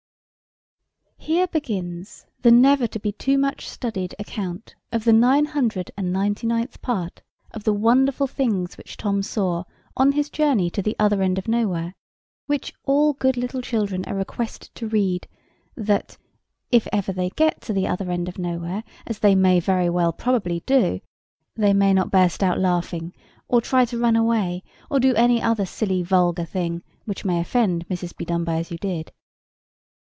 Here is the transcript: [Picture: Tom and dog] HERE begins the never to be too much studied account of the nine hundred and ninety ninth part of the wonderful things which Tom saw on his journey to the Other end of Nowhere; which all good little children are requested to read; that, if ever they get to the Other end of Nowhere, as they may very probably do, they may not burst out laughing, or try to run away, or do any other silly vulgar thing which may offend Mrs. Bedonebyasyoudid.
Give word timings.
[Picture: 1.21 1.35
Tom 1.35 1.41
and 1.41 1.45
dog] 1.45 1.53
HERE 1.53 1.61
begins 1.75 2.25
the 2.41 2.51
never 2.51 2.87
to 2.87 2.99
be 2.99 3.11
too 3.11 3.37
much 3.37 3.69
studied 3.69 4.15
account 4.17 4.73
of 4.91 5.03
the 5.05 5.13
nine 5.13 5.45
hundred 5.45 5.91
and 5.95 6.11
ninety 6.11 6.47
ninth 6.47 6.81
part 6.81 7.21
of 7.51 7.63
the 7.63 7.71
wonderful 7.71 8.25
things 8.25 8.75
which 8.75 8.97
Tom 8.97 9.21
saw 9.21 9.63
on 9.95 10.13
his 10.13 10.31
journey 10.31 10.71
to 10.71 10.81
the 10.81 10.95
Other 10.97 11.21
end 11.21 11.37
of 11.37 11.47
Nowhere; 11.47 11.93
which 12.47 12.73
all 12.85 13.13
good 13.13 13.37
little 13.37 13.61
children 13.61 14.03
are 14.05 14.15
requested 14.15 14.73
to 14.73 14.87
read; 14.87 15.27
that, 15.75 16.17
if 16.71 16.87
ever 16.91 17.13
they 17.13 17.29
get 17.29 17.61
to 17.61 17.71
the 17.71 17.87
Other 17.87 18.09
end 18.09 18.27
of 18.27 18.39
Nowhere, 18.39 18.83
as 19.05 19.19
they 19.19 19.35
may 19.35 19.59
very 19.59 19.91
probably 20.17 20.63
do, 20.65 21.01
they 21.55 21.71
may 21.71 21.93
not 21.93 22.09
burst 22.09 22.41
out 22.41 22.57
laughing, 22.57 23.13
or 23.47 23.61
try 23.61 23.85
to 23.85 23.97
run 23.99 24.15
away, 24.15 24.63
or 24.89 24.99
do 24.99 25.13
any 25.13 25.39
other 25.39 25.67
silly 25.67 26.01
vulgar 26.01 26.45
thing 26.45 26.81
which 27.05 27.23
may 27.23 27.39
offend 27.39 27.87
Mrs. 27.87 28.15
Bedonebyasyoudid. 28.17 29.09